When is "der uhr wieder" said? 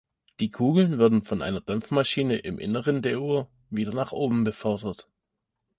3.03-3.93